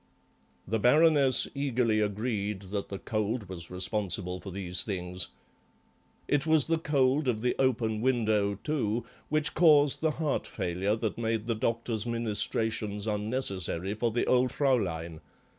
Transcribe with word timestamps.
The 0.67 0.79
Baroness 0.79 1.47
eagerly 1.53 1.99
agreed 1.99 2.63
that 2.71 2.89
the 2.89 2.97
cold 2.97 3.47
was 3.47 3.69
responsible 3.69 4.41
for 4.41 4.49
these 4.51 4.83
things. 4.83 5.27
It 6.27 6.47
was 6.47 6.65
the 6.65 6.79
cold 6.79 7.27
of 7.27 7.41
the 7.41 7.53
open 7.59 8.01
window, 8.01 8.55
too, 8.55 9.05
which 9.29 9.53
caused 9.53 10.01
the 10.01 10.09
heart 10.17 10.47
failure 10.47 10.95
that 10.95 11.19
made 11.19 11.45
the 11.45 11.53
doctor's 11.53 12.07
ministrations 12.07 13.05
unnecessary 13.05 13.93
for 13.93 14.09
the 14.09 14.25
old 14.25 14.51
Fraulein. 14.51 15.21